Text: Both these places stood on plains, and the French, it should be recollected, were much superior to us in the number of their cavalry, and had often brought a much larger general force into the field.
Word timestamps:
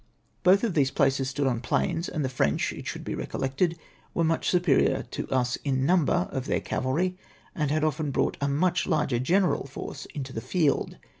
Both 0.41 0.61
these 0.61 0.89
places 0.89 1.29
stood 1.29 1.45
on 1.45 1.61
plains, 1.61 2.09
and 2.09 2.25
the 2.25 2.29
French, 2.29 2.73
it 2.73 2.87
should 2.87 3.03
be 3.03 3.13
recollected, 3.13 3.77
were 4.15 4.23
much 4.23 4.49
superior 4.49 5.03
to 5.11 5.29
us 5.29 5.57
in 5.57 5.81
the 5.81 5.85
number 5.85 6.27
of 6.31 6.47
their 6.47 6.59
cavalry, 6.59 7.19
and 7.53 7.69
had 7.69 7.83
often 7.83 8.09
brought 8.09 8.35
a 8.41 8.47
much 8.47 8.87
larger 8.87 9.19
general 9.19 9.67
force 9.67 10.07
into 10.07 10.33
the 10.33 10.41
field. 10.41 10.97